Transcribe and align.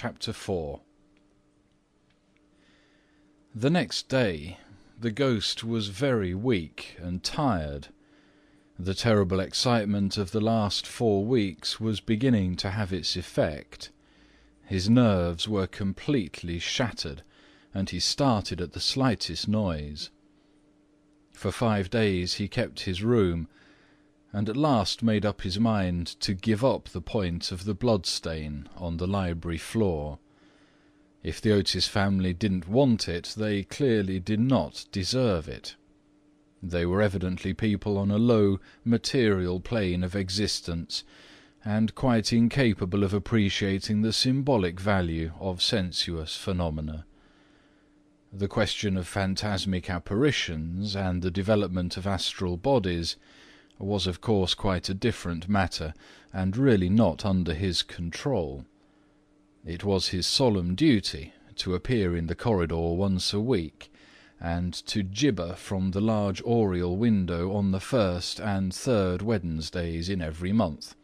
CHAPTER 0.00 0.30
IV 0.30 0.78
The 3.52 3.68
next 3.68 4.08
day 4.08 4.58
the 4.96 5.10
ghost 5.10 5.64
was 5.64 5.88
very 5.88 6.36
weak 6.36 6.94
and 7.00 7.24
tired. 7.24 7.88
The 8.78 8.94
terrible 8.94 9.40
excitement 9.40 10.16
of 10.16 10.30
the 10.30 10.40
last 10.40 10.86
four 10.86 11.24
weeks 11.24 11.80
was 11.80 11.98
beginning 11.98 12.54
to 12.58 12.70
have 12.70 12.92
its 12.92 13.16
effect. 13.16 13.90
His 14.66 14.88
nerves 14.88 15.48
were 15.48 15.66
completely 15.66 16.60
shattered 16.60 17.24
and 17.74 17.90
he 17.90 17.98
started 17.98 18.60
at 18.60 18.74
the 18.74 18.80
slightest 18.94 19.48
noise. 19.48 20.10
For 21.32 21.50
five 21.50 21.90
days 21.90 22.34
he 22.34 22.46
kept 22.46 22.82
his 22.82 23.02
room 23.02 23.48
and 24.32 24.48
at 24.48 24.56
last 24.56 25.02
made 25.02 25.24
up 25.24 25.42
his 25.42 25.58
mind 25.58 26.06
to 26.20 26.34
give 26.34 26.64
up 26.64 26.88
the 26.88 27.00
point 27.00 27.50
of 27.50 27.64
the 27.64 27.74
bloodstain 27.74 28.68
on 28.76 28.98
the 28.98 29.06
library 29.06 29.58
floor. 29.58 30.18
If 31.22 31.40
the 31.40 31.52
Otis 31.52 31.88
family 31.88 32.32
didn't 32.32 32.68
want 32.68 33.08
it, 33.08 33.34
they 33.36 33.64
clearly 33.64 34.20
did 34.20 34.40
not 34.40 34.84
deserve 34.92 35.48
it. 35.48 35.76
They 36.62 36.84
were 36.84 37.02
evidently 37.02 37.54
people 37.54 37.96
on 37.96 38.10
a 38.10 38.18
low 38.18 38.60
material 38.84 39.60
plane 39.60 40.04
of 40.04 40.14
existence 40.14 41.04
and 41.64 41.94
quite 41.94 42.32
incapable 42.32 43.04
of 43.04 43.14
appreciating 43.14 44.02
the 44.02 44.12
symbolic 44.12 44.78
value 44.78 45.32
of 45.40 45.62
sensuous 45.62 46.36
phenomena. 46.36 47.04
The 48.32 48.48
question 48.48 48.96
of 48.96 49.08
phantasmic 49.08 49.88
apparitions 49.88 50.94
and 50.94 51.22
the 51.22 51.30
development 51.30 51.96
of 51.96 52.06
astral 52.06 52.56
bodies 52.56 53.16
was 53.78 54.06
of 54.06 54.20
course 54.20 54.54
quite 54.54 54.88
a 54.88 54.94
different 54.94 55.48
matter 55.48 55.94
and 56.32 56.56
really 56.56 56.88
not 56.88 57.24
under 57.24 57.54
his 57.54 57.82
control. 57.82 58.64
It 59.64 59.84
was 59.84 60.08
his 60.08 60.26
solemn 60.26 60.74
duty 60.74 61.32
to 61.56 61.74
appear 61.74 62.16
in 62.16 62.26
the 62.26 62.34
corridor 62.34 62.94
once 62.94 63.32
a 63.32 63.40
week 63.40 63.90
and 64.40 64.72
to 64.72 65.02
gibber 65.02 65.54
from 65.54 65.90
the 65.90 66.00
large 66.00 66.40
oriel 66.42 66.96
window 66.96 67.52
on 67.52 67.72
the 67.72 67.80
first 67.80 68.40
and 68.40 68.72
third 68.72 69.20
Wednesdays 69.22 70.08
in 70.08 70.22
every 70.22 70.52
month, 70.52 70.94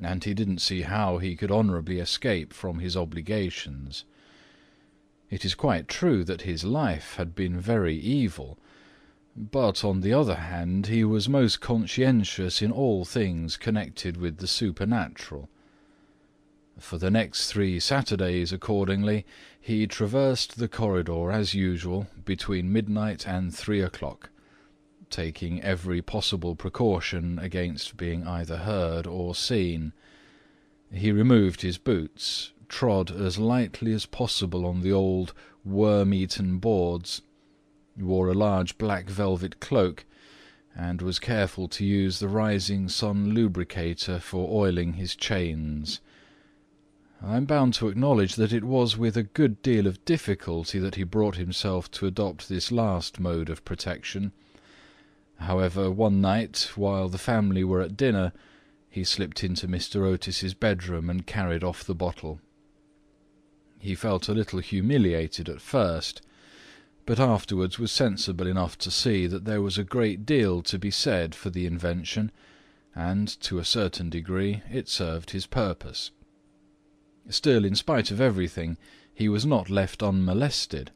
and 0.00 0.22
he 0.22 0.34
didn't 0.34 0.60
see 0.60 0.82
how 0.82 1.18
he 1.18 1.34
could 1.34 1.50
honourably 1.50 1.98
escape 1.98 2.52
from 2.52 2.78
his 2.78 2.96
obligations. 2.96 4.04
It 5.30 5.44
is 5.44 5.54
quite 5.54 5.88
true 5.88 6.24
that 6.24 6.42
his 6.42 6.64
life 6.64 7.16
had 7.16 7.34
been 7.34 7.60
very 7.60 7.96
evil, 7.96 8.58
but 9.36 9.84
on 9.84 10.00
the 10.00 10.12
other 10.12 10.34
hand 10.34 10.86
he 10.86 11.04
was 11.04 11.28
most 11.28 11.60
conscientious 11.60 12.60
in 12.60 12.72
all 12.72 13.04
things 13.04 13.56
connected 13.56 14.16
with 14.16 14.38
the 14.38 14.46
supernatural. 14.46 15.48
For 16.78 16.96
the 16.96 17.10
next 17.10 17.52
three 17.52 17.78
Saturdays, 17.78 18.52
accordingly, 18.52 19.26
he 19.60 19.86
traversed 19.86 20.58
the 20.58 20.68
corridor 20.68 21.30
as 21.30 21.52
usual 21.54 22.06
between 22.24 22.72
midnight 22.72 23.26
and 23.28 23.54
three 23.54 23.82
o'clock, 23.82 24.30
taking 25.10 25.62
every 25.62 26.00
possible 26.00 26.56
precaution 26.56 27.38
against 27.38 27.98
being 27.98 28.26
either 28.26 28.58
heard 28.58 29.06
or 29.06 29.34
seen. 29.34 29.92
He 30.90 31.12
removed 31.12 31.60
his 31.60 31.76
boots, 31.76 32.52
trod 32.68 33.10
as 33.10 33.38
lightly 33.38 33.92
as 33.92 34.06
possible 34.06 34.64
on 34.64 34.80
the 34.80 34.92
old 34.92 35.34
worm-eaten 35.64 36.58
boards, 36.58 37.20
wore 37.98 38.28
a 38.28 38.34
large 38.34 38.78
black 38.78 39.08
velvet 39.08 39.60
cloak, 39.60 40.04
and 40.76 41.02
was 41.02 41.18
careful 41.18 41.68
to 41.68 41.84
use 41.84 42.18
the 42.18 42.28
Rising 42.28 42.88
Sun 42.88 43.34
Lubricator 43.34 44.18
for 44.20 44.48
oiling 44.50 44.94
his 44.94 45.16
chains. 45.16 46.00
I 47.22 47.36
am 47.36 47.44
bound 47.44 47.74
to 47.74 47.88
acknowledge 47.88 48.36
that 48.36 48.52
it 48.52 48.64
was 48.64 48.96
with 48.96 49.16
a 49.16 49.22
good 49.22 49.60
deal 49.60 49.86
of 49.86 50.04
difficulty 50.04 50.78
that 50.78 50.94
he 50.94 51.02
brought 51.04 51.36
himself 51.36 51.90
to 51.92 52.06
adopt 52.06 52.48
this 52.48 52.72
last 52.72 53.20
mode 53.20 53.50
of 53.50 53.64
protection. 53.64 54.32
However, 55.36 55.90
one 55.90 56.20
night, 56.20 56.70
while 56.76 57.08
the 57.08 57.18
family 57.18 57.62
were 57.62 57.82
at 57.82 57.96
dinner, 57.96 58.32
he 58.88 59.04
slipped 59.04 59.44
into 59.44 59.68
Mr. 59.68 60.06
Otis's 60.06 60.54
bedroom 60.54 61.10
and 61.10 61.26
carried 61.26 61.62
off 61.62 61.84
the 61.84 61.94
bottle. 61.94 62.40
He 63.78 63.94
felt 63.94 64.28
a 64.28 64.34
little 64.34 64.60
humiliated 64.60 65.48
at 65.48 65.60
first, 65.60 66.22
but 67.06 67.18
afterwards 67.18 67.78
was 67.78 67.90
sensible 67.90 68.46
enough 68.46 68.76
to 68.78 68.90
see 68.90 69.26
that 69.26 69.44
there 69.44 69.62
was 69.62 69.78
a 69.78 69.84
great 69.84 70.26
deal 70.26 70.62
to 70.62 70.78
be 70.78 70.90
said 70.90 71.34
for 71.34 71.50
the 71.50 71.66
invention, 71.66 72.30
and, 72.94 73.28
to 73.40 73.58
a 73.58 73.64
certain 73.64 74.10
degree, 74.10 74.62
it 74.70 74.88
served 74.88 75.30
his 75.30 75.46
purpose. 75.46 76.10
Still, 77.28 77.64
in 77.64 77.74
spite 77.74 78.10
of 78.10 78.20
everything, 78.20 78.76
he 79.14 79.28
was 79.28 79.46
not 79.46 79.70
left 79.70 80.02
unmolested. 80.02 80.90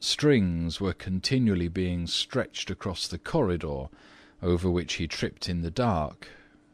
Strings 0.00 0.80
were 0.80 0.92
continually 0.92 1.68
being 1.68 2.06
stretched 2.06 2.70
across 2.70 3.06
the 3.06 3.18
corridor, 3.18 3.88
over 4.42 4.70
which 4.70 4.94
he 4.94 5.06
tripped 5.06 5.48
in 5.48 5.62
the 5.62 5.70
dark, 5.70 6.28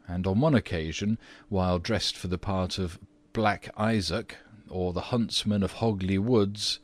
and 0.07 0.27
on 0.27 0.39
one 0.39 0.55
occasion, 0.55 1.17
while 1.49 1.79
dressed 1.79 2.17
for 2.17 2.27
the 2.27 2.37
part 2.37 2.77
of 2.77 2.99
Black 3.31 3.69
Isaac 3.77 4.37
or 4.69 4.93
the 4.93 5.09
huntsman 5.11 5.63
of 5.63 5.73
Hogley 5.73 6.17
Woods, 6.17 6.79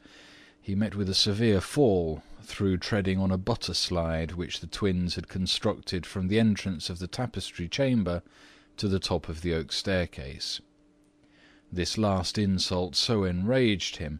he 0.69 0.75
met 0.75 0.94
with 0.94 1.09
a 1.09 1.16
severe 1.16 1.59
fall 1.59 2.22
through 2.44 2.78
treading 2.78 3.18
on 3.18 3.31
a 3.31 3.38
butter 3.40 3.74
slide 3.74 4.34
which 4.34 4.59
the 4.59 4.68
twins 4.68 5.16
had 5.16 5.28
constructed 5.28 6.06
from 6.06 6.28
the 6.28 6.40
entrance 6.40 6.91
of 6.91 7.00
the 7.00 7.07
tapestry 7.07 7.68
chamber 7.68 8.22
to 8.78 8.88
the 8.88 9.00
top 9.00 9.28
of 9.28 9.41
the 9.41 9.52
oak 9.52 9.72
staircase. 9.72 10.62
This 11.72 11.97
last 11.97 12.38
insult 12.38 12.96
so 12.96 13.24
enraged 13.24 13.96
him 13.96 14.19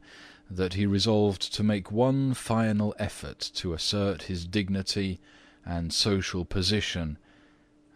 that 0.50 0.74
he 0.74 0.88
resolved 0.88 1.54
to 1.54 1.62
make 1.62 1.92
one 1.92 2.34
final 2.34 2.96
effort 2.98 3.52
to 3.54 3.74
assert 3.74 4.24
his 4.24 4.48
dignity 4.48 5.20
and 5.64 5.94
social 5.94 6.46
position, 6.46 7.20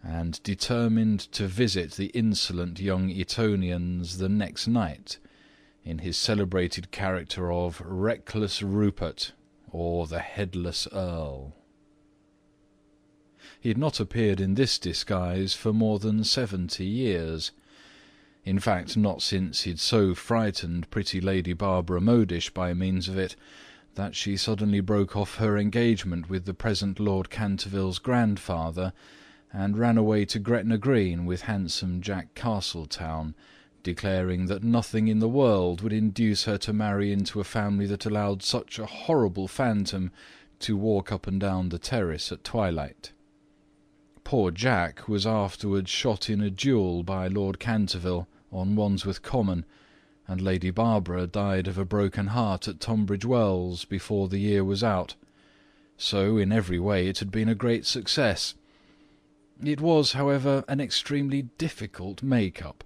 and 0.00 0.40
determined 0.44 1.18
to 1.32 1.48
visit 1.48 1.94
the 1.94 2.12
insolent 2.14 2.78
young 2.78 3.10
Etonians 3.10 4.18
the 4.18 4.28
next 4.28 4.68
night 4.68 5.18
in 5.84 5.98
his 5.98 6.16
celebrated 6.16 6.90
character 6.90 7.52
of 7.52 7.82
Reckless 7.84 8.62
Rupert 8.62 9.32
or 9.70 10.06
the 10.06 10.20
Headless 10.20 10.88
Earl. 10.92 11.54
He 13.60 13.68
had 13.68 13.78
not 13.78 14.00
appeared 14.00 14.40
in 14.40 14.54
this 14.54 14.78
disguise 14.78 15.54
for 15.54 15.72
more 15.72 15.98
than 15.98 16.24
seventy 16.24 16.86
years 16.86 17.50
in 18.44 18.58
fact 18.58 18.96
not 18.96 19.22
since 19.22 19.62
he 19.62 19.70
had 19.70 19.80
so 19.80 20.14
frightened 20.14 20.90
pretty 20.90 21.20
Lady 21.20 21.52
Barbara 21.52 22.00
Modish 22.00 22.52
by 22.52 22.74
means 22.74 23.08
of 23.08 23.16
it 23.18 23.36
that 23.94 24.14
she 24.14 24.36
suddenly 24.36 24.80
broke 24.80 25.16
off 25.16 25.36
her 25.36 25.56
engagement 25.56 26.28
with 26.28 26.44
the 26.44 26.54
present 26.54 27.00
Lord 27.00 27.30
Canterville's 27.30 27.98
grandfather 27.98 28.92
and 29.52 29.78
ran 29.78 29.96
away 29.96 30.24
to 30.26 30.38
Gretna 30.38 30.78
Green 30.78 31.24
with 31.24 31.42
handsome 31.42 32.00
Jack 32.00 32.34
Castletown, 32.34 33.34
declaring 33.84 34.46
that 34.46 34.64
nothing 34.64 35.06
in 35.06 35.20
the 35.20 35.28
world 35.28 35.80
would 35.80 35.92
induce 35.92 36.44
her 36.44 36.58
to 36.58 36.72
marry 36.72 37.12
into 37.12 37.38
a 37.38 37.44
family 37.44 37.86
that 37.86 38.04
allowed 38.04 38.42
such 38.42 38.80
a 38.80 38.86
horrible 38.86 39.46
phantom 39.46 40.10
to 40.58 40.76
walk 40.76 41.12
up 41.12 41.28
and 41.28 41.38
down 41.38 41.68
the 41.68 41.78
terrace 41.78 42.32
at 42.32 42.42
twilight. 42.42 43.12
Poor 44.24 44.50
Jack 44.50 45.06
was 45.06 45.26
afterwards 45.26 45.90
shot 45.90 46.30
in 46.30 46.40
a 46.40 46.50
duel 46.50 47.02
by 47.02 47.28
Lord 47.28 47.60
Canterville 47.60 48.26
on 48.50 48.74
Wandsworth 48.74 49.20
Common, 49.20 49.66
and 50.26 50.40
Lady 50.40 50.70
Barbara 50.70 51.26
died 51.26 51.68
of 51.68 51.76
a 51.76 51.84
broken 51.84 52.28
heart 52.28 52.66
at 52.66 52.80
Tunbridge 52.80 53.26
Wells 53.26 53.84
before 53.84 54.28
the 54.28 54.38
year 54.38 54.64
was 54.64 54.82
out, 54.82 55.14
so 55.98 56.38
in 56.38 56.50
every 56.50 56.78
way 56.78 57.06
it 57.06 57.18
had 57.18 57.30
been 57.30 57.50
a 57.50 57.54
great 57.54 57.84
success. 57.84 58.54
It 59.62 59.82
was, 59.82 60.12
however, 60.12 60.64
an 60.66 60.80
extremely 60.80 61.42
difficult 61.58 62.22
make-up, 62.22 62.82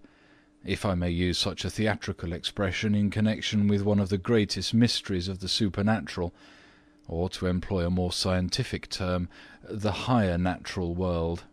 if 0.69 0.85
I 0.85 0.95
may 0.95 1.11
use 1.11 1.39
such 1.39 1.65
a 1.65 1.71
theatrical 1.71 2.33
expression 2.33 2.95
in 2.95 3.11
connection 3.11 3.67
with 3.67 3.83
one 3.83 3.99
of 3.99 4.09
the 4.09 4.19
greatest 4.19 4.75
mysteries 4.75 5.27
of 5.27 5.41
the 5.41 5.49
supernatural, 5.49 6.35
or 7.07 7.29
to 7.31 7.47
employ 7.47 7.87
a 7.87 7.91
more 7.91 8.13
scientific 8.13 8.89
term, 8.89 9.29
the 9.63 9.93
higher 9.93 10.39
natural 10.39 10.95
world 10.95 11.45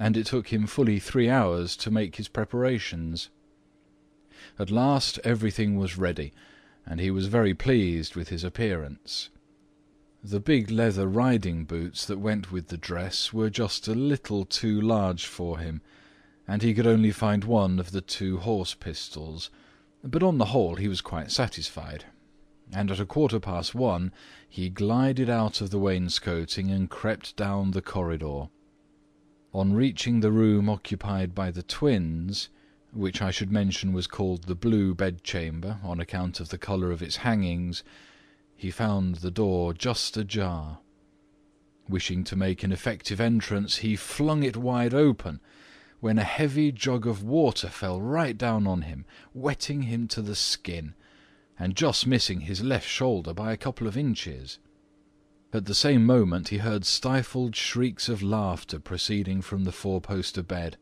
and 0.00 0.16
it 0.16 0.24
took 0.24 0.48
him 0.48 0.66
fully 0.66 0.98
three 0.98 1.28
hours 1.28 1.76
to 1.76 1.90
make 1.90 2.16
his 2.16 2.26
preparations. 2.26 3.28
At 4.58 4.70
last 4.70 5.20
everything 5.24 5.76
was 5.76 5.98
ready, 5.98 6.32
and 6.86 6.98
he 6.98 7.10
was 7.10 7.26
very 7.26 7.52
pleased 7.52 8.16
with 8.16 8.30
his 8.30 8.42
appearance. 8.42 9.28
The 10.24 10.40
big 10.40 10.70
leather 10.70 11.06
riding 11.06 11.64
boots 11.66 12.06
that 12.06 12.18
went 12.18 12.50
with 12.50 12.68
the 12.68 12.78
dress 12.78 13.34
were 13.34 13.50
just 13.50 13.88
a 13.88 13.94
little 13.94 14.46
too 14.46 14.80
large 14.80 15.26
for 15.26 15.58
him, 15.58 15.82
and 16.48 16.62
he 16.62 16.74
could 16.74 16.86
only 16.86 17.10
find 17.10 17.44
one 17.44 17.78
of 17.78 17.90
the 17.92 18.00
two 18.00 18.38
horse 18.38 18.74
pistols, 18.74 19.50
but 20.02 20.22
on 20.22 20.38
the 20.38 20.46
whole 20.46 20.76
he 20.76 20.88
was 20.88 21.00
quite 21.00 21.30
satisfied, 21.30 22.04
and 22.72 22.90
at 22.90 23.00
a 23.00 23.06
quarter 23.06 23.38
past 23.38 23.74
one 23.74 24.12
he 24.48 24.68
glided 24.68 25.28
out 25.28 25.60
of 25.60 25.70
the 25.70 25.78
wainscoting 25.78 26.70
and 26.70 26.90
crept 26.90 27.36
down 27.36 27.70
the 27.70 27.82
corridor. 27.82 28.48
On 29.52 29.72
reaching 29.72 30.20
the 30.20 30.32
room 30.32 30.68
occupied 30.68 31.34
by 31.34 31.50
the 31.50 31.62
twins, 31.62 32.48
which 32.92 33.20
I 33.20 33.30
should 33.30 33.52
mention 33.52 33.92
was 33.92 34.06
called 34.06 34.44
the 34.44 34.54
Blue 34.54 34.94
Bedchamber 34.94 35.78
on 35.82 36.00
account 36.00 36.40
of 36.40 36.48
the 36.48 36.58
colour 36.58 36.90
of 36.90 37.02
its 37.02 37.16
hangings, 37.16 37.82
he 38.56 38.70
found 38.70 39.16
the 39.16 39.30
door 39.30 39.72
just 39.72 40.16
ajar. 40.16 40.78
Wishing 41.88 42.24
to 42.24 42.36
make 42.36 42.62
an 42.62 42.72
effective 42.72 43.20
entrance, 43.20 43.78
he 43.78 43.96
flung 43.96 44.42
it 44.42 44.56
wide 44.56 44.94
open, 44.94 45.40
when 46.00 46.18
a 46.18 46.24
heavy 46.24 46.72
jug 46.72 47.06
of 47.06 47.22
water 47.22 47.68
fell 47.68 48.00
right 48.00 48.36
down 48.36 48.66
on 48.66 48.82
him, 48.82 49.04
wetting 49.34 49.82
him 49.82 50.08
to 50.08 50.22
the 50.22 50.34
skin, 50.34 50.94
and 51.58 51.76
just 51.76 52.06
missing 52.06 52.40
his 52.40 52.62
left 52.62 52.88
shoulder 52.88 53.34
by 53.34 53.52
a 53.52 53.56
couple 53.56 53.86
of 53.86 53.96
inches. 53.96 54.58
At 55.52 55.66
the 55.66 55.74
same 55.74 56.06
moment 56.06 56.48
he 56.48 56.58
heard 56.58 56.86
stifled 56.86 57.54
shrieks 57.54 58.08
of 58.08 58.22
laughter 58.22 58.78
proceeding 58.78 59.42
from 59.42 59.64
the 59.64 59.72
four-poster 59.72 60.42
bed. 60.42 60.76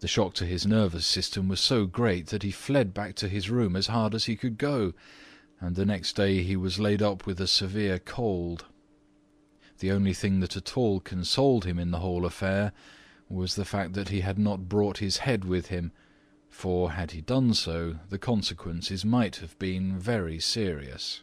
The 0.00 0.08
shock 0.08 0.34
to 0.34 0.46
his 0.46 0.66
nervous 0.66 1.06
system 1.06 1.48
was 1.48 1.60
so 1.60 1.86
great 1.86 2.28
that 2.28 2.42
he 2.42 2.50
fled 2.50 2.92
back 2.92 3.14
to 3.16 3.28
his 3.28 3.50
room 3.50 3.74
as 3.74 3.86
hard 3.88 4.14
as 4.14 4.26
he 4.26 4.36
could 4.36 4.58
go, 4.58 4.92
and 5.60 5.74
the 5.74 5.86
next 5.86 6.14
day 6.14 6.42
he 6.42 6.56
was 6.56 6.78
laid 6.78 7.02
up 7.02 7.26
with 7.26 7.40
a 7.40 7.46
severe 7.46 7.98
cold. 7.98 8.66
The 9.78 9.90
only 9.90 10.12
thing 10.12 10.40
that 10.40 10.56
at 10.56 10.76
all 10.76 11.00
consoled 11.00 11.64
him 11.64 11.78
in 11.78 11.90
the 11.90 12.00
whole 12.00 12.24
affair 12.24 12.72
was 13.32 13.54
the 13.54 13.64
fact 13.64 13.94
that 13.94 14.10
he 14.10 14.20
had 14.20 14.38
not 14.38 14.68
brought 14.68 14.98
his 14.98 15.18
head 15.18 15.44
with 15.44 15.68
him, 15.68 15.90
for 16.50 16.92
had 16.92 17.12
he 17.12 17.22
done 17.22 17.54
so 17.54 17.96
the 18.10 18.18
consequences 18.18 19.06
might 19.06 19.36
have 19.36 19.58
been 19.58 19.98
very 19.98 20.38
serious. 20.38 21.22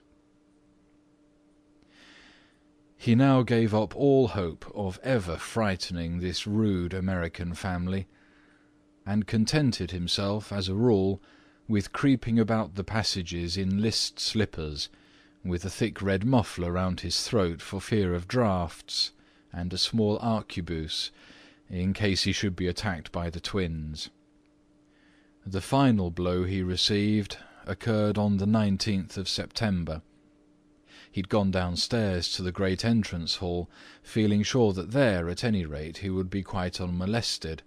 He 2.98 3.14
now 3.14 3.44
gave 3.44 3.76
up 3.76 3.96
all 3.96 4.30
hope 4.30 4.70
of 4.76 5.00
ever 5.04 5.38
frightening 5.38 6.20
this 6.20 6.48
rude 6.48 6.94
American 6.94 7.54
family, 7.54 8.08
and 9.06 9.28
contented 9.28 9.92
himself, 9.92 10.52
as 10.52 10.68
a 10.68 10.76
rule, 10.76 11.22
with 11.68 11.94
creeping 11.94 12.40
about 12.40 12.74
the 12.74 12.84
passages 12.84 13.56
in 13.56 13.82
list 13.82 14.20
slippers, 14.20 14.90
with 15.46 15.64
a 15.64 15.70
thick 15.70 16.02
red 16.02 16.26
muffler 16.26 16.72
round 16.72 17.02
his 17.02 17.22
throat 17.22 17.62
for 17.62 17.80
fear 17.80 18.16
of 18.16 18.28
draughts, 18.28 19.12
and 19.54 19.72
a 19.72 19.78
small 19.78 20.18
arquebuse 20.20 21.12
in 21.70 21.94
case 21.94 22.24
he 22.24 22.32
should 22.32 22.56
be 22.56 22.68
attacked 22.68 23.12
by 23.12 23.30
the 23.30 23.40
twins. 23.40 24.10
The 25.46 25.62
final 25.62 26.10
blow 26.12 26.44
he 26.44 26.62
received 26.64 27.38
occurred 27.66 28.18
on 28.18 28.38
the 28.38 28.46
19th 28.46 29.18
of 29.18 29.30
September, 29.30 30.02
he 31.12 31.22
had 31.22 31.30
gone 31.30 31.50
downstairs 31.50 32.32
to 32.34 32.44
the 32.44 32.52
great 32.52 32.86
entrance 32.86 33.38
hall, 33.38 33.68
feeling 34.04 34.44
sure 34.44 34.74
that 34.74 34.92
there, 34.92 35.28
at 35.28 35.44
any 35.44 35.66
rate, 35.66 35.98
he 35.98 36.10
would 36.10 36.30
be 36.30 36.44
quite 36.44 36.80
unmolested, 36.80 37.64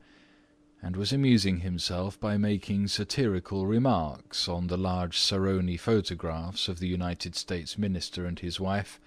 and 0.81 0.97
was 0.97 1.13
amusing 1.13 1.59
himself 1.61 2.19
by 2.21 2.37
making 2.37 2.87
satirical 2.87 3.67
remarks 3.67 4.49
on 4.49 4.69
the 4.69 4.77
large 4.77 5.19
Saroni 5.19 5.77
photographs 5.77 6.69
of 6.69 6.79
the 6.79 6.87
United 6.87 7.35
States 7.35 7.77
Minister 7.77 8.27
and 8.27 8.39
his 8.39 8.61
wife, 8.61 9.01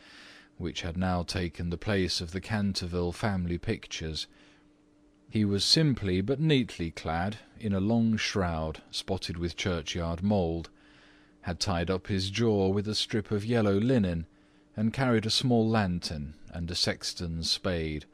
which 0.57 0.81
had 0.81 0.97
now 0.97 1.24
taken 1.24 1.69
the 1.69 1.77
place 1.77 2.19
of 2.19 2.31
the 2.31 2.42
Canterville 2.42 3.13
family 3.13 3.57
pictures. 3.57 4.27
He 5.31 5.44
was 5.44 5.66
simply 5.66 6.22
but 6.22 6.39
neatly 6.39 6.92
clad 6.92 7.39
in 7.60 7.74
a 7.74 7.80
long 7.80 8.16
shroud 8.16 8.83
spotted 8.92 9.38
with 9.38 9.57
churchyard 9.57 10.22
mould 10.22 10.69
had 11.42 11.60
tied 11.60 11.89
up 11.89 12.06
his 12.06 12.30
jaw 12.30 12.68
with 12.69 12.88
a 12.88 12.94
strip 12.94 13.31
of 13.31 13.44
yellow 13.44 13.80
linen, 13.80 14.27
and 14.75 14.94
carried 14.94 15.25
a 15.25 15.31
small 15.31 15.68
lantern 15.68 16.36
and 16.50 16.69
a 16.69 16.75
sexton's 16.75 17.50
spade. 17.50 18.06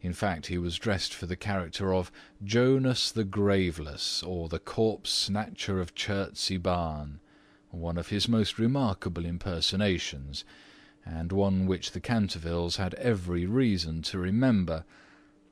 In 0.00 0.14
fact, 0.14 0.46
he 0.46 0.56
was 0.56 0.78
dressed 0.78 1.12
for 1.12 1.26
the 1.26 1.36
character 1.36 1.92
of 1.92 2.10
Jonas 2.42 3.10
the 3.10 3.24
Graveless, 3.24 4.22
or 4.22 4.48
the 4.48 4.58
Corpse 4.58 5.10
Snatcher 5.10 5.78
of 5.78 5.94
Chertsey 5.94 6.56
Barn, 6.56 7.20
one 7.70 7.98
of 7.98 8.08
his 8.08 8.30
most 8.30 8.58
remarkable 8.58 9.26
impersonations, 9.26 10.42
and 11.04 11.32
one 11.32 11.66
which 11.66 11.90
the 11.92 12.00
Cantervilles 12.00 12.76
had 12.76 12.94
every 12.94 13.44
reason 13.44 14.00
to 14.00 14.18
remember, 14.18 14.86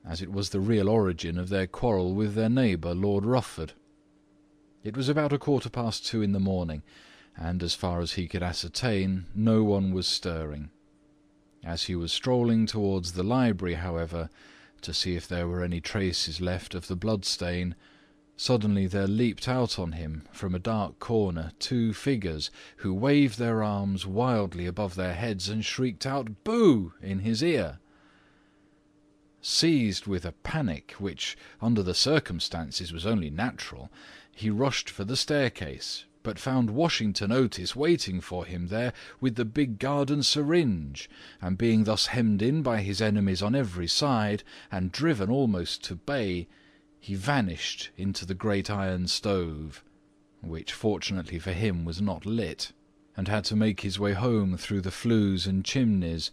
as 0.05 0.21
it 0.21 0.31
was 0.31 0.49
the 0.49 0.59
real 0.59 0.89
origin 0.89 1.37
of 1.37 1.49
their 1.49 1.67
quarrel 1.67 2.13
with 2.13 2.35
their 2.35 2.49
neighbour, 2.49 2.93
Lord 2.93 3.25
Rufford. 3.25 3.73
It 4.83 4.97
was 4.97 5.07
about 5.07 5.31
a 5.31 5.37
quarter 5.37 5.69
past 5.69 6.05
two 6.05 6.21
in 6.21 6.33
the 6.33 6.39
morning, 6.39 6.83
and 7.37 7.63
as 7.63 7.73
far 7.73 8.01
as 8.01 8.13
he 8.13 8.27
could 8.27 8.43
ascertain, 8.43 9.25
no 9.33 9.63
one 9.63 9.93
was 9.93 10.05
stirring. 10.05 10.69
As 11.63 11.83
he 11.83 11.95
was 11.95 12.11
strolling 12.11 12.65
towards 12.65 13.13
the 13.13 13.23
library, 13.23 13.75
however, 13.75 14.29
to 14.81 14.93
see 14.93 15.15
if 15.15 15.27
there 15.27 15.47
were 15.47 15.63
any 15.63 15.79
traces 15.79 16.41
left 16.41 16.75
of 16.75 16.87
the 16.87 16.97
blood 16.97 17.23
stain, 17.23 17.75
suddenly 18.35 18.87
there 18.87 19.07
leaped 19.07 19.47
out 19.47 19.79
on 19.79 19.93
him 19.93 20.23
from 20.33 20.53
a 20.53 20.59
dark 20.59 20.99
corner 20.99 21.51
two 21.59 21.93
figures 21.93 22.51
who 22.77 22.93
waved 22.93 23.39
their 23.39 23.63
arms 23.63 24.05
wildly 24.05 24.65
above 24.65 24.95
their 24.95 25.13
heads 25.13 25.47
and 25.47 25.63
shrieked 25.63 26.05
out 26.05 26.43
"Boo!" 26.43 26.93
in 27.01 27.19
his 27.19 27.41
ear. 27.41 27.79
Seized 29.45 30.07
with 30.07 30.23
a 30.23 30.31
panic 30.31 30.91
which, 30.99 31.35
under 31.61 31.83
the 31.83 31.93
circumstances, 31.93 32.93
was 32.93 33.05
only 33.05 33.29
natural, 33.29 33.91
he 34.31 34.49
rushed 34.49 34.89
for 34.89 35.03
the 35.03 35.17
staircase, 35.17 36.05
but 36.23 36.39
found 36.39 36.69
Washington 36.69 37.29
Otis 37.29 37.75
waiting 37.75 38.21
for 38.21 38.45
him 38.45 38.69
there 38.69 38.93
with 39.19 39.35
the 39.35 39.43
big 39.43 39.79
garden 39.79 40.23
syringe, 40.23 41.09
and 41.41 41.57
being 41.57 41.83
thus 41.83 42.05
hemmed 42.05 42.41
in 42.41 42.61
by 42.61 42.81
his 42.81 43.01
enemies 43.01 43.41
on 43.41 43.53
every 43.53 43.85
side, 43.85 44.43
and 44.71 44.93
driven 44.93 45.29
almost 45.29 45.83
to 45.83 45.95
bay, 45.97 46.47
he 47.01 47.13
vanished 47.13 47.89
into 47.97 48.25
the 48.25 48.33
great 48.33 48.69
iron 48.69 49.07
stove, 49.07 49.83
which 50.41 50.71
fortunately 50.71 51.37
for 51.37 51.51
him 51.51 51.83
was 51.83 52.01
not 52.01 52.25
lit, 52.25 52.71
and 53.17 53.27
had 53.27 53.43
to 53.43 53.57
make 53.57 53.81
his 53.81 53.99
way 53.99 54.13
home 54.13 54.55
through 54.55 54.79
the 54.79 54.89
flues 54.89 55.45
and 55.45 55.65
chimneys, 55.65 56.31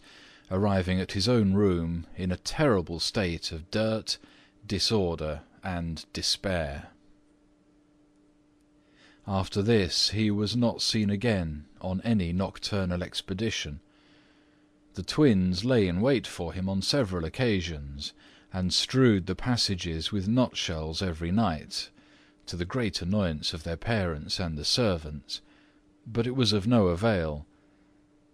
arriving 0.51 0.99
at 0.99 1.13
his 1.13 1.29
own 1.29 1.53
room 1.53 2.05
in 2.15 2.31
a 2.31 2.37
terrible 2.37 2.99
state 2.99 3.51
of 3.51 3.71
dirt, 3.71 4.17
disorder, 4.67 5.41
and 5.63 6.05
despair. 6.13 6.89
After 9.25 9.61
this 9.61 10.09
he 10.09 10.29
was 10.29 10.55
not 10.57 10.81
seen 10.81 11.09
again 11.09 11.65
on 11.79 12.01
any 12.03 12.33
nocturnal 12.33 13.01
expedition. 13.01 13.79
The 14.95 15.03
twins 15.03 15.63
lay 15.63 15.87
in 15.87 16.01
wait 16.01 16.27
for 16.27 16.51
him 16.51 16.67
on 16.67 16.81
several 16.81 17.23
occasions, 17.23 18.11
and 18.51 18.73
strewed 18.73 19.27
the 19.27 19.35
passages 19.35 20.11
with 20.11 20.27
nutshells 20.27 21.01
every 21.01 21.31
night, 21.31 21.89
to 22.47 22.57
the 22.57 22.65
great 22.65 23.01
annoyance 23.01 23.53
of 23.53 23.63
their 23.63 23.77
parents 23.77 24.37
and 24.39 24.57
the 24.57 24.65
servants, 24.65 25.39
but 26.05 26.27
it 26.27 26.35
was 26.35 26.51
of 26.51 26.67
no 26.67 26.87
avail. 26.87 27.45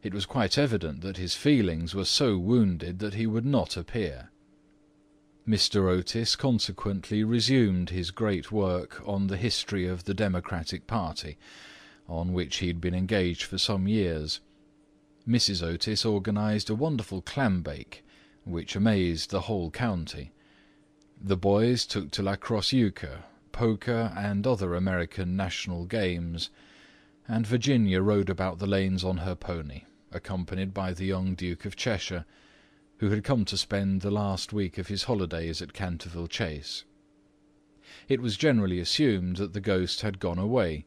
It 0.08 0.14
was 0.14 0.26
quite 0.26 0.58
evident 0.58 1.02
that 1.02 1.18
his 1.18 1.36
feelings 1.36 1.94
were 1.94 2.06
so 2.06 2.38
wounded 2.38 3.00
that 3.00 3.16
he 3.16 3.28
would 3.28 3.46
not 3.46 3.76
appear. 3.76 4.32
Mr. 5.46 5.90
Otis 5.90 6.38
consequently 6.38 7.26
resumed 7.26 7.90
his 7.90 8.12
great 8.12 8.50
work 8.50 9.04
on 9.06 9.28
the 9.28 9.36
history 9.36 9.86
of 9.86 10.06
the 10.06 10.14
Democratic 10.14 10.88
party, 10.88 11.38
on 12.08 12.32
which 12.32 12.60
he 12.60 12.68
had 12.68 12.80
been 12.80 12.94
engaged 12.94 13.44
for 13.44 13.58
some 13.58 13.86
years. 13.86 14.40
Mrs. 15.28 15.62
Otis 15.62 16.06
organised 16.06 16.70
a 16.70 16.76
wonderful 16.76 17.22
clambake, 17.22 18.06
which 18.46 18.78
amazed 18.78 19.30
the 19.30 19.42
whole 19.42 19.70
county. 19.70 20.32
The 21.22 21.36
boys 21.36 21.86
took 21.86 22.12
to 22.12 22.24
lacrosse 22.24 22.72
euchre, 22.72 23.26
poker, 23.52 24.14
and 24.16 24.48
other 24.48 24.74
American 24.74 25.36
national 25.36 25.84
games 25.84 26.50
and 27.28 27.46
Virginia 27.46 28.02
rode 28.02 28.30
about 28.30 28.60
the 28.60 28.68
lanes 28.68 29.04
on 29.04 29.18
her 29.18 29.36
pony, 29.36 29.82
accompanied 30.12 30.74
by 30.74 30.94
the 30.94 31.06
young 31.06 31.36
Duke 31.36 31.66
of 31.66 31.76
Cheshire, 31.76 32.26
who 32.98 33.10
had 33.10 33.24
come 33.24 33.46
to 33.46 33.58
spend 33.58 34.02
the 34.02 34.12
last 34.12 34.54
week 34.54 34.78
of 34.78 34.88
his 34.88 35.04
holidays 35.04 35.62
at 35.62 35.74
Canterville 35.74 36.28
Chase. 36.28 36.84
It 38.08 38.22
was 38.22 38.38
generally 38.38 38.80
assumed 38.80 39.38
that 39.38 39.54
the 39.54 39.62
ghost 39.62 40.02
had 40.02 40.20
gone 40.20 40.40
away, 40.40 40.86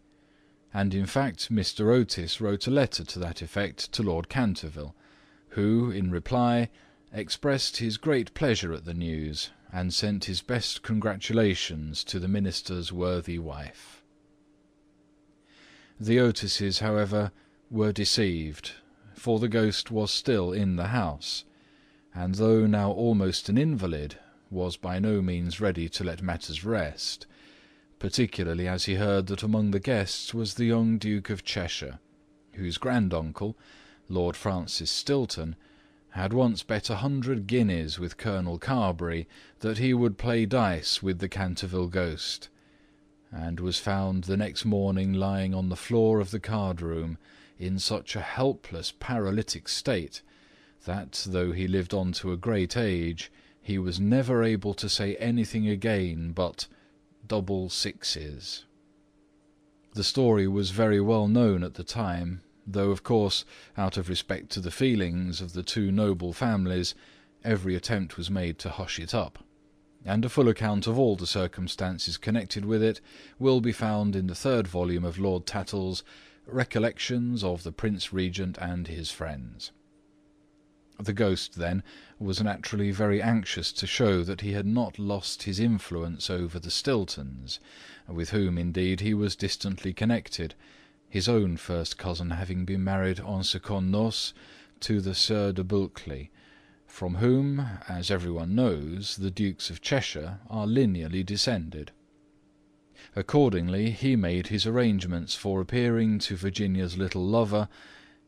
and 0.73 0.95
in 0.95 1.07
fact 1.07 1.53
Mr. 1.53 1.93
Otis 1.93 2.41
wrote 2.41 2.67
a 2.67 2.71
letter 2.71 3.05
to 3.05 3.19
that 3.19 3.43
effect 3.43 3.93
to 3.93 4.03
Lord 4.03 4.29
Canterville, 4.29 4.95
who, 5.51 5.91
in 5.91 6.11
reply, 6.11 6.71
expressed 7.13 7.79
his 7.79 7.97
great 7.97 8.33
pleasure 8.35 8.73
at 8.73 8.85
the 8.85 8.95
news, 8.95 9.51
and 9.73 9.95
sent 9.95 10.25
his 10.25 10.43
best 10.43 10.83
congratulations 10.83 12.03
to 12.05 12.19
the 12.19 12.29
minister's 12.29 12.93
worthy 12.93 13.39
wife. 13.39 14.03
The 15.99 16.19
Otises, 16.19 16.81
however, 16.81 17.31
were 17.71 17.93
deceived, 17.93 18.73
for 19.21 19.39
the 19.39 19.49
ghost 19.49 19.91
was 19.91 20.11
still 20.11 20.51
in 20.51 20.77
the 20.77 20.87
house, 20.87 21.45
and 22.15 22.37
though 22.37 22.67
now 22.67 22.91
almost 22.91 23.51
an 23.51 23.59
invalid, 23.59 24.17
was 24.51 24.79
by 24.79 24.99
no 24.99 25.21
means 25.21 25.61
ready 25.61 25.91
to 25.91 26.03
let 26.03 26.23
matters 26.23 26.65
rest, 26.65 27.27
particularly 27.99 28.67
as 28.67 28.87
he 28.87 28.95
heard 28.95 29.27
that 29.27 29.43
among 29.43 29.73
the 29.73 29.79
guests 29.79 30.33
was 30.33 30.55
the 30.55 30.65
young 30.65 30.97
Duke 30.97 31.29
of 31.29 31.45
Cheshire, 31.45 31.99
whose 32.55 32.79
granduncle, 32.79 33.59
Lord 34.09 34.37
Francis 34.37 34.91
Stilton, 34.91 35.55
had 36.13 36.33
once 36.33 36.63
bet 36.63 36.89
a 36.89 36.97
hundred 36.97 37.47
guineas 37.47 37.99
with 37.99 38.17
Colonel 38.17 38.59
Carbury 38.59 39.29
that 39.59 39.77
he 39.77 39.93
would 39.93 40.17
play 40.17 40.47
dice 40.47 41.03
with 41.03 41.19
the 41.19 41.29
Canterville 41.29 41.89
ghost 41.89 42.49
and 43.31 43.61
was 43.61 43.79
found 43.79 44.25
the 44.25 44.39
next 44.39 44.65
morning 44.65 45.13
lying 45.13 45.55
on 45.55 45.69
the 45.69 45.77
floor 45.77 46.21
of 46.21 46.31
the 46.31 46.41
card 46.41 46.81
room 46.81 47.19
in 47.61 47.79
such 47.79 48.17
a 48.17 48.23
helpless 48.23 48.91
paralytic 48.99 49.69
state 49.69 50.23
that, 50.87 51.27
though 51.29 51.53
he 51.53 51.69
lived 51.69 51.93
on 51.93 52.11
to 52.11 52.33
a 52.33 52.37
great 52.37 52.75
age, 52.75 53.31
he 53.61 53.77
was 53.77 54.01
never 54.01 54.43
able 54.43 54.73
to 54.73 54.89
say 54.89 55.15
anything 55.17 55.69
again 55.69 56.33
but 56.33 56.67
"double 57.29 57.69
sixes." 57.69 58.65
The 59.93 60.03
story 60.03 60.49
was 60.49 60.71
very 60.71 61.03
well 61.03 61.29
known 61.29 61.63
at 61.63 61.75
the 61.75 61.85
time, 61.85 62.41
though 62.67 62.91
of 62.91 63.03
course, 63.03 63.45
out 63.77 63.99
of 63.99 64.09
respect 64.09 64.49
to 64.53 64.61
the 64.61 64.71
feelings 64.71 65.43
of 65.43 65.53
the 65.53 65.63
two 65.63 65.93
noble 65.93 66.33
families, 66.33 66.95
every 67.45 67.75
attempt 67.75 68.17
was 68.17 68.31
made 68.31 68.59
to 68.61 68.71
hush 68.71 68.99
it 68.99 69.13
up; 69.15 69.45
and 70.03 70.25
a 70.25 70.31
full 70.31 70.49
account 70.49 70.87
of 70.87 70.99
all 70.99 71.15
the 71.15 71.27
circumstances 71.27 72.17
connected 72.17 72.65
with 72.65 72.83
it 72.83 73.03
will 73.39 73.61
be 73.61 73.73
found 73.73 74.17
in 74.17 74.29
the 74.29 74.35
third 74.35 74.67
volume 74.67 75.05
of 75.05 75.19
Lord 75.19 75.45
Tattle's 75.45 76.03
"Recollections 76.47 77.45
of 77.45 77.65
the 77.65 77.71
Prince 77.71 78.15
Regent 78.15 78.57
and 78.57 78.89
his 78.89 79.11
Friends." 79.11 79.73
The 80.99 81.13
ghost, 81.13 81.57
then, 81.57 81.83
was 82.19 82.41
naturally 82.43 82.93
very 82.93 83.21
anxious 83.21 83.71
to 83.75 83.87
show 83.87 84.23
that 84.25 84.41
he 84.41 84.53
had 84.53 84.65
not 84.65 84.99
lost 84.99 85.43
his 85.43 85.61
influence 85.61 86.31
over 86.31 86.59
the 86.59 86.71
Stiltons, 86.71 87.61
with 88.09 88.31
whom, 88.31 88.57
indeed, 88.57 89.01
he 89.01 89.13
was 89.13 89.37
distantly 89.37 89.93
connected, 89.93 90.55
his 91.11 91.29
own 91.29 91.59
first 91.59 91.99
cousin 91.99 92.31
having 92.31 92.65
been 92.65 92.83
married 92.83 93.19
en 93.21 93.43
secondes 93.43 93.91
noces 93.91 94.33
to 94.81 95.03
the 95.03 95.15
Sieur 95.15 95.53
de 95.53 95.63
Bulkeley, 95.63 96.31
from 96.87 97.17
whom, 97.17 97.61
as 97.87 98.11
everyone 98.11 98.55
knows, 98.55 99.19
the 99.19 99.31
Dukes 99.31 99.69
of 99.69 99.83
Cheshire 99.83 100.41
are 100.49 100.67
lineally 100.67 101.23
descended. 101.23 101.93
Accordingly, 103.17 103.93
he 103.93 104.15
made 104.15 104.49
his 104.49 104.67
arrangements 104.67 105.35
for 105.35 105.63
appearing 105.63 106.19
to 106.19 106.37
Virginia's 106.37 106.99
little 106.99 107.27
lover 107.27 107.67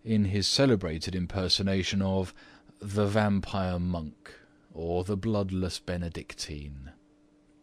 in 0.03 0.25
his 0.25 0.49
celebrated 0.49 1.15
impersonation 1.15 2.01
of 2.01 2.33
the 2.81 3.05
Vampire 3.05 3.79
Monk, 3.79 4.33
or 4.73 5.05
the 5.05 5.15
Bloodless 5.15 5.79
Benedictine; 5.79 6.91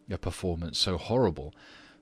a 0.08 0.18
performance 0.18 0.78
so 0.78 0.98
horrible 0.98 1.52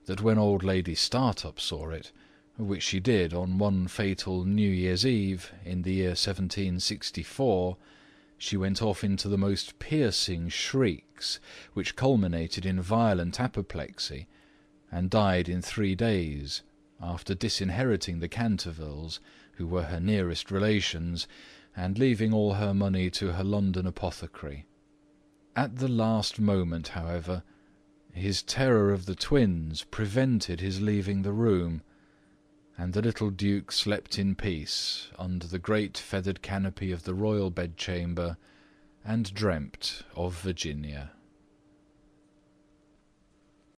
that 0.05 0.21
when 0.21 0.37
old 0.37 0.63
Lady 0.63 0.93
Startup 0.93 1.59
saw 1.59 1.89
it, 1.89 2.11
which 2.55 2.83
she 2.83 2.99
did 2.99 3.33
on 3.33 3.57
one 3.57 3.87
fatal 3.87 4.45
New 4.45 4.69
Year's 4.69 5.07
Eve 5.07 5.51
in 5.65 5.81
the 5.81 5.93
year 5.93 6.09
1764, 6.09 7.77
she 8.37 8.55
went 8.55 8.79
off 8.83 9.03
into 9.03 9.27
the 9.27 9.39
most 9.39 9.79
piercing 9.79 10.49
shrieks, 10.49 11.39
which 11.73 11.95
culminated 11.95 12.63
in 12.63 12.79
violent 12.79 13.39
apoplexy, 13.39 14.27
and 14.91 15.09
died 15.09 15.47
in 15.47 15.61
three 15.61 15.95
days, 15.95 16.61
after 17.01 17.33
disinheriting 17.33 18.19
the 18.19 18.27
Cantervilles, 18.27 19.19
who 19.53 19.67
were 19.67 19.83
her 19.83 19.99
nearest 19.99 20.51
relations 20.51 21.27
and 21.75 21.97
leaving 21.97 22.33
all 22.33 22.55
her 22.55 22.73
money 22.73 23.09
to 23.09 23.33
her 23.33 23.43
London 23.43 23.85
apothecary. 23.85 24.65
At 25.55 25.77
the 25.77 25.87
last 25.87 26.39
moment, 26.39 26.89
however, 26.89 27.43
his 28.11 28.41
terror 28.41 28.91
of 28.91 29.05
the 29.05 29.15
twins 29.15 29.83
prevented 29.83 30.59
his 30.59 30.81
leaving 30.81 31.21
the 31.21 31.33
room, 31.33 31.81
and 32.77 32.93
the 32.93 33.01
little 33.01 33.29
duke 33.29 33.71
slept 33.71 34.17
in 34.17 34.35
peace 34.35 35.09
under 35.17 35.45
the 35.47 35.59
great 35.59 35.97
feathered 35.97 36.41
canopy 36.41 36.91
of 36.91 37.03
the 37.03 37.13
royal 37.13 37.49
bedchamber 37.49 38.37
and 39.05 39.33
dreamt 39.33 40.03
of 40.15 40.41
Virginia. 40.41 41.11